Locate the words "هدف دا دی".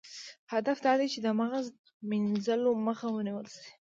0.53-1.07